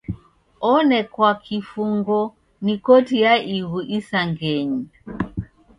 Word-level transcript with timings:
Onekwa 0.73 1.31
kifungo 1.43 2.19
ni 2.63 2.75
Koti 2.85 3.15
ya 3.25 3.33
Ighu 3.55 3.79
Isangenyi. 3.97 4.83